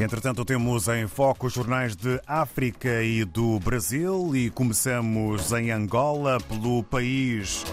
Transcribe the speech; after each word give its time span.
Entretanto, 0.00 0.44
temos 0.44 0.86
em 0.86 1.08
foco 1.08 1.48
os 1.48 1.52
jornais 1.52 1.96
de 1.96 2.20
África 2.24 3.02
e 3.02 3.24
do 3.24 3.58
Brasil 3.58 4.30
e 4.34 4.48
começamos 4.48 5.50
em 5.52 5.72
Angola 5.72 6.38
pelo 6.40 6.84
país. 6.84 7.64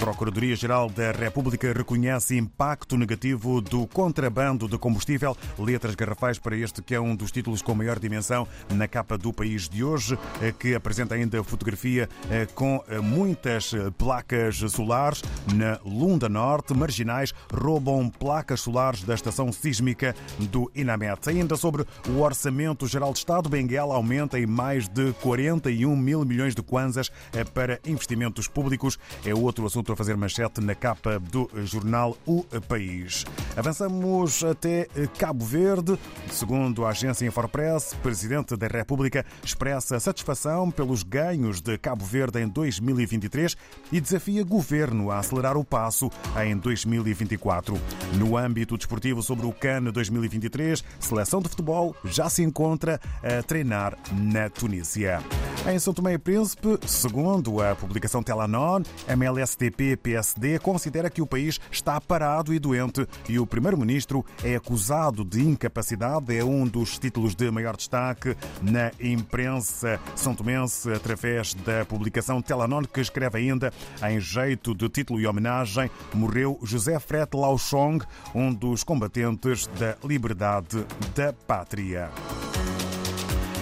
Procuradoria-Geral 0.00 0.88
da 0.88 1.12
República 1.12 1.74
reconhece 1.74 2.34
impacto 2.34 2.96
negativo 2.96 3.60
do 3.60 3.86
contrabando 3.86 4.66
de 4.66 4.78
combustível. 4.78 5.36
Letras 5.58 5.94
garrafais 5.94 6.38
para 6.38 6.56
este 6.56 6.80
que 6.80 6.94
é 6.94 7.00
um 7.00 7.14
dos 7.14 7.30
títulos 7.30 7.60
com 7.60 7.74
maior 7.74 7.98
dimensão 7.98 8.48
na 8.70 8.88
capa 8.88 9.18
do 9.18 9.30
país 9.30 9.68
de 9.68 9.84
hoje, 9.84 10.18
eh, 10.40 10.52
que 10.58 10.74
apresenta 10.74 11.14
ainda 11.14 11.44
fotografia 11.44 12.08
eh, 12.30 12.46
com 12.54 12.82
eh, 12.88 12.98
muitas 12.98 13.74
placas 13.98 14.56
solares 14.72 15.22
na 15.54 15.78
Lunda 15.84 16.30
Norte. 16.30 16.72
Marginais 16.72 17.34
roubam 17.52 18.08
placas 18.08 18.62
solares 18.62 19.02
da 19.02 19.14
estação 19.14 19.52
sísmica 19.52 20.16
do 20.50 20.70
Inamet. 20.74 21.28
Ainda 21.28 21.56
sobre 21.56 21.84
o 22.08 22.20
Orçamento 22.20 22.86
Geral 22.86 23.12
de 23.12 23.18
Estado, 23.18 23.50
Benguela 23.50 23.94
aumenta 23.94 24.40
em 24.40 24.46
mais 24.46 24.88
de 24.88 25.12
41 25.20 25.94
mil 25.94 26.24
milhões 26.24 26.54
de 26.54 26.62
kwanzas 26.62 27.12
para 27.52 27.78
investimentos 27.84 28.48
públicos. 28.48 28.98
É 29.26 29.34
outro 29.34 29.66
assunto 29.66 29.89
a 29.92 29.96
fazer 29.96 30.16
manchete 30.16 30.60
na 30.60 30.74
capa 30.74 31.18
do 31.18 31.50
jornal 31.64 32.16
O 32.26 32.44
País. 32.68 33.24
Avançamos 33.56 34.42
até 34.44 34.86
Cabo 35.18 35.44
Verde. 35.44 35.98
Segundo 36.30 36.84
a 36.84 36.90
agência 36.90 37.26
Infopress, 37.26 37.92
o 37.92 37.96
Presidente 37.98 38.56
da 38.56 38.66
República 38.66 39.24
expressa 39.42 39.98
satisfação 40.00 40.70
pelos 40.70 41.02
ganhos 41.02 41.60
de 41.60 41.76
Cabo 41.78 42.04
Verde 42.04 42.40
em 42.40 42.48
2023 42.48 43.56
e 43.92 44.00
desafia 44.00 44.44
governo 44.44 45.10
a 45.10 45.18
acelerar 45.18 45.56
o 45.56 45.64
passo 45.64 46.10
em 46.44 46.56
2024. 46.56 47.78
No 48.14 48.36
âmbito 48.36 48.76
desportivo 48.76 49.22
sobre 49.22 49.46
o 49.46 49.52
CAN 49.52 49.82
2023, 49.84 50.84
seleção 50.98 51.40
de 51.40 51.48
futebol 51.48 51.94
já 52.04 52.28
se 52.28 52.42
encontra 52.42 53.00
a 53.22 53.42
treinar 53.42 53.96
na 54.12 54.48
Tunísia. 54.48 55.20
Em 55.68 55.78
São 55.78 55.92
Tomé 55.92 56.14
e 56.14 56.18
Príncipe, 56.18 56.78
segundo 56.86 57.60
a 57.60 57.76
publicação 57.76 58.22
Telanon, 58.22 58.80
MLSTP-PSD 59.06 60.58
considera 60.58 61.10
que 61.10 61.20
o 61.20 61.26
país 61.26 61.60
está 61.70 62.00
parado 62.00 62.54
e 62.54 62.58
doente 62.58 63.06
e 63.28 63.38
o 63.38 63.46
primeiro-ministro 63.46 64.24
é 64.42 64.56
acusado 64.56 65.22
de 65.22 65.42
incapacidade. 65.42 66.34
É 66.34 66.42
um 66.42 66.66
dos 66.66 66.98
títulos 66.98 67.34
de 67.34 67.50
maior 67.50 67.76
destaque 67.76 68.34
na 68.62 68.90
imprensa 68.98 70.00
são 70.16 70.34
tomense 70.34 70.90
através 70.90 71.52
da 71.52 71.84
publicação 71.84 72.40
Telanon, 72.40 72.82
que 72.82 73.00
escreve 73.00 73.38
ainda 73.38 73.70
em 74.02 74.18
jeito 74.18 74.74
de 74.74 74.88
título 74.88 75.20
e 75.20 75.26
homenagem, 75.26 75.90
morreu 76.14 76.58
José 76.62 76.98
Fret 76.98 77.28
Lauchong, 77.34 78.02
um 78.34 78.52
dos 78.52 78.82
combatentes 78.82 79.66
da 79.78 79.94
liberdade 80.02 80.86
da 81.14 81.34
pátria. 81.34 82.10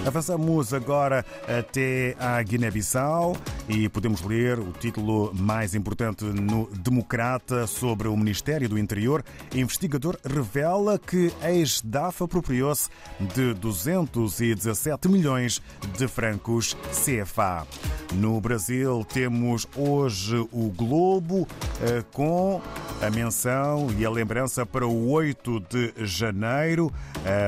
Avançamos 0.07 0.73
agora 0.73 1.25
até 1.47 2.17
a 2.19 2.43
Guiné-Bissau 2.43 3.37
e 3.69 3.89
podemos 3.89 4.23
ler 4.23 4.59
o 4.59 4.73
título 4.73 5.31
mais 5.35 5.75
importante 5.75 6.25
no 6.25 6.69
Democrata 6.69 7.67
sobre 7.67 8.09
o 8.09 8.17
Ministério 8.17 8.69
do 8.69 8.79
Interior. 8.79 9.23
Investigador 9.55 10.19
revela 10.25 10.99
que 10.99 11.31
ex-DAF 11.43 12.25
apropriou-se 12.25 12.89
de 13.35 13.53
217 13.55 15.09
milhões 15.09 15.61
de 15.99 16.09
francos 16.09 16.75
CFA. 16.93 17.67
No 18.15 18.41
Brasil 18.41 19.07
temos 19.13 19.69
hoje 19.77 20.37
o 20.51 20.71
Globo 20.71 21.47
eh, 21.83 22.03
com 22.13 22.63
a 23.03 23.11
menção 23.11 23.89
e 23.99 24.07
a 24.07 24.11
lembrança 24.11 24.65
para 24.65 24.87
o 24.87 25.11
8 25.11 25.61
de 25.61 25.93
janeiro, 26.07 26.91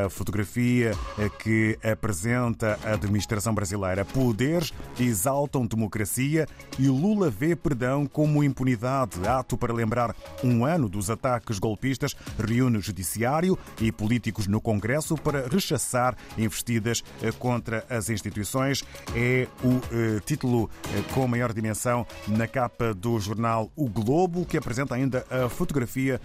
a 0.05 0.11
fotografia 0.11 0.93
eh, 1.19 1.31
que 1.39 1.79
apresenta 1.83 2.79
a 2.85 2.93
administração 2.93 3.55
brasileira. 3.55 4.05
Poderes 4.05 4.73
exaltam 4.98 5.67
democracia 5.67 6.10
e 6.19 6.89
Lula 6.89 7.31
vê 7.31 7.55
perdão 7.55 8.07
como 8.07 8.43
impunidade. 8.43 9.27
Ato 9.27 9.57
para 9.57 9.73
lembrar 9.73 10.15
um 10.43 10.65
ano 10.65 10.89
dos 10.89 11.11
ataques 11.11 11.59
golpistas, 11.59 12.15
reúne 12.39 12.79
o 12.79 12.83
judiciário 12.83 13.59
e 13.81 13.93
políticos 13.93 14.47
no 14.47 14.61
Congresso 14.61 15.17
para 15.17 15.47
rechaçar 15.47 16.17
investidas 16.37 17.03
eh, 17.23 17.31
contra 17.33 17.85
as 17.89 18.11
instituições. 18.11 18.83
É 19.15 19.47
o 19.63 20.21
título 20.21 20.71
com 21.13 21.27
maior 21.27 21.53
dimensão 21.53 22.07
na 22.27 22.47
capa 22.47 22.95
do 22.95 23.19
jornal 23.21 23.71
O 23.77 23.89
Globo, 23.89 24.45
que 24.45 24.57
apresenta 24.57 24.95
ainda 24.95 25.25
a 25.31 25.48
fotografia 25.48 26.21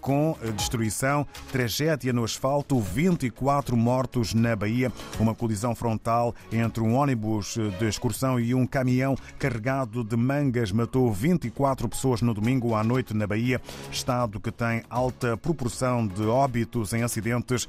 com 0.00 0.36
destruição, 0.56 1.26
tragédia 1.52 2.12
no 2.12 2.24
asfalto, 2.24 2.80
24 2.80 3.76
mortos 3.76 4.34
na 4.34 4.54
Bahia, 4.56 4.92
uma 5.18 5.34
colisão 5.34 5.74
frontal 5.74 6.34
entre 6.52 6.82
um 6.82 6.94
ônibus 6.94 7.56
de 7.78 7.88
excursão 7.88 8.38
e 8.38 8.54
um 8.54 8.66
caminhão 8.66 9.16
carregado 9.38 10.04
de 10.04 10.16
mangas 10.16 10.72
matou 10.72 11.12
24 11.12 11.88
pessoas 11.88 12.22
no 12.22 12.34
domingo 12.34 12.74
à 12.74 12.84
noite 12.84 13.14
na 13.14 13.26
Bahia, 13.26 13.60
estado 13.90 14.40
que 14.40 14.50
tem 14.50 14.82
alta 14.88 15.36
proporção 15.36 16.06
de 16.06 16.22
óbitos 16.22 16.92
em 16.92 17.02
acidentes 17.02 17.68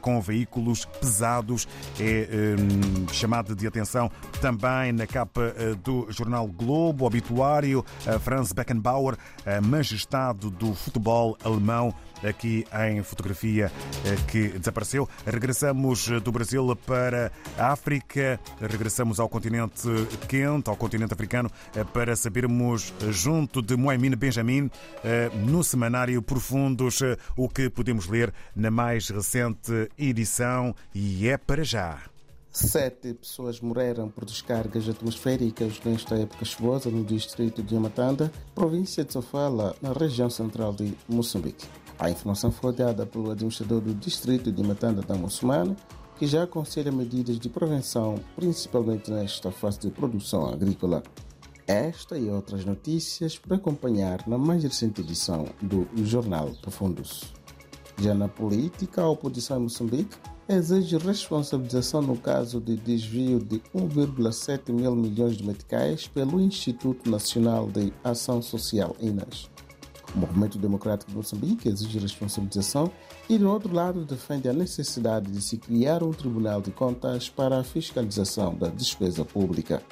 com 0.00 0.20
veículos 0.20 0.84
pesados. 0.84 1.66
É 1.98 2.26
chamada 3.12 3.54
de 3.54 3.66
atenção 3.66 4.10
também 4.40 4.92
na 4.92 5.06
capa 5.06 5.54
do 5.82 6.06
jornal 6.10 6.46
Globo, 6.46 7.04
obituário, 7.04 7.84
Franz 8.20 8.52
Beckenbauer, 8.52 9.16
majestade 9.62 10.50
do 10.50 10.74
futebol 10.74 11.36
alemão, 11.44 11.94
aqui 12.26 12.64
em 12.88 13.02
fotografia 13.02 13.70
que 14.28 14.48
desapareceu. 14.58 15.08
Regressamos 15.26 16.08
do 16.22 16.32
Brasil 16.32 16.76
para 16.86 17.32
a 17.58 17.72
África, 17.72 18.38
regressamos 18.60 19.18
ao 19.18 19.28
continente 19.28 19.88
quente, 20.28 20.68
ao 20.68 20.76
continente 20.76 21.12
africano, 21.12 21.50
para 21.92 22.14
sabermos, 22.16 22.92
junto 23.10 23.62
de 23.62 23.76
Moemine 23.76 24.16
Benjamin, 24.16 24.70
no 25.46 25.64
semanário 25.64 26.22
Profundos, 26.22 27.00
o 27.36 27.48
que 27.48 27.68
podemos 27.70 28.06
ler 28.06 28.32
na 28.54 28.70
mais 28.70 29.08
recente 29.08 29.90
edição 29.98 30.74
e 30.94 31.28
é 31.28 31.36
para 31.36 31.64
já. 31.64 32.11
Sete 32.54 33.14
pessoas 33.14 33.62
morreram 33.62 34.10
por 34.10 34.26
descargas 34.26 34.86
atmosféricas 34.86 35.80
nesta 35.82 36.16
época 36.16 36.44
chuvosa 36.44 36.90
no 36.90 37.02
distrito 37.02 37.62
de 37.62 37.74
Yamatanda, 37.74 38.30
província 38.54 39.02
de 39.02 39.10
Sofala, 39.10 39.74
na 39.80 39.90
região 39.90 40.28
central 40.28 40.74
de 40.74 40.92
Moçambique. 41.08 41.66
A 41.98 42.10
informação 42.10 42.52
foi 42.52 42.74
dada 42.74 43.06
pelo 43.06 43.30
administrador 43.30 43.80
do 43.80 43.94
distrito 43.94 44.52
de 44.52 44.60
Yamatanda 44.60 45.00
da 45.00 45.14
Muçulmana, 45.14 45.74
que 46.18 46.26
já 46.26 46.42
aconselha 46.42 46.92
medidas 46.92 47.38
de 47.38 47.48
prevenção, 47.48 48.16
principalmente 48.36 49.10
nesta 49.10 49.50
fase 49.50 49.80
de 49.80 49.90
produção 49.90 50.46
agrícola. 50.46 51.02
Esta 51.66 52.18
e 52.18 52.28
outras 52.28 52.66
notícias 52.66 53.38
para 53.38 53.56
acompanhar 53.56 54.28
na 54.28 54.36
mais 54.36 54.62
recente 54.62 55.00
edição 55.00 55.46
do 55.62 55.88
Jornal 56.04 56.50
Profundos. 56.60 57.32
Já 57.98 58.12
na 58.12 58.28
política, 58.28 59.00
a 59.00 59.08
oposição 59.08 59.56
em 59.56 59.62
Moçambique 59.62 60.18
exige 60.48 60.96
responsabilização 60.98 62.02
no 62.02 62.16
caso 62.16 62.60
de 62.60 62.76
desvio 62.76 63.38
de 63.38 63.60
1,7 63.74 64.72
mil 64.72 64.94
milhões 64.94 65.36
de 65.36 65.46
meticais 65.46 66.06
pelo 66.06 66.40
Instituto 66.40 67.10
Nacional 67.10 67.68
de 67.68 67.92
Ação 68.02 68.42
Social, 68.42 68.96
INAS. 69.00 69.50
O 70.14 70.18
Movimento 70.18 70.58
Democrático 70.58 71.10
de 71.10 71.16
Moçambique 71.16 71.68
exige 71.68 71.98
responsabilização 71.98 72.90
e, 73.30 73.38
do 73.38 73.50
outro 73.50 73.72
lado, 73.72 74.04
defende 74.04 74.48
a 74.48 74.52
necessidade 74.52 75.30
de 75.30 75.40
se 75.40 75.56
criar 75.56 76.02
um 76.02 76.10
Tribunal 76.10 76.60
de 76.60 76.70
Contas 76.70 77.30
para 77.30 77.58
a 77.58 77.64
fiscalização 77.64 78.54
da 78.54 78.68
despesa 78.68 79.24
pública. 79.24 79.82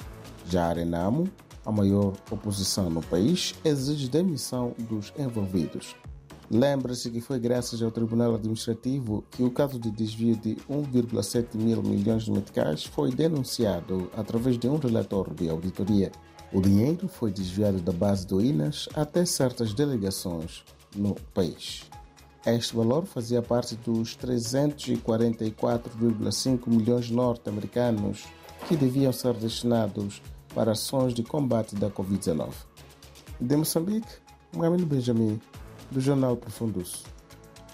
Já 0.47 0.69
a 0.69 0.73
Renamo, 0.73 1.27
a 1.65 1.71
maior 1.71 2.13
oposição 2.29 2.89
no 2.89 3.01
país, 3.01 3.55
exige 3.65 4.07
demissão 4.07 4.75
dos 4.77 5.11
envolvidos. 5.17 5.95
Lembra-se 6.53 7.09
que 7.09 7.21
foi 7.21 7.39
graças 7.39 7.81
ao 7.81 7.91
Tribunal 7.91 8.35
Administrativo 8.35 9.23
que 9.31 9.41
o 9.41 9.49
caso 9.49 9.79
de 9.79 9.89
desvio 9.89 10.35
de 10.35 10.57
1,7 10.69 11.55
mil 11.55 11.81
milhões 11.81 12.23
de 12.23 12.31
meticais 12.31 12.83
foi 12.83 13.09
denunciado 13.09 14.11
através 14.17 14.57
de 14.57 14.67
um 14.67 14.75
relatório 14.75 15.33
de 15.33 15.47
auditoria. 15.47 16.11
O 16.51 16.59
dinheiro 16.59 17.07
foi 17.07 17.31
desviado 17.31 17.79
da 17.79 17.93
base 17.93 18.27
do 18.27 18.41
INAS 18.41 18.89
até 18.93 19.23
certas 19.23 19.73
delegações 19.73 20.65
no 20.93 21.15
país. 21.33 21.89
Este 22.45 22.75
valor 22.75 23.05
fazia 23.05 23.41
parte 23.41 23.77
dos 23.77 24.17
344,5 24.17 26.67
milhões 26.67 27.09
norte-americanos 27.09 28.25
que 28.67 28.75
deviam 28.75 29.13
ser 29.13 29.35
destinados 29.35 30.21
para 30.53 30.73
ações 30.73 31.13
de 31.13 31.23
combate 31.23 31.77
da 31.77 31.89
Covid-19. 31.89 32.49
De 33.39 33.55
Moçambique, 33.55 34.11
Mohamed 34.53 34.83
Benjamin, 34.83 35.39
do 35.91 35.99
Jornal 35.99 36.37
Profundos. 36.37 37.03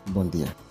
Bom 0.07 0.27
dia. 0.27 0.66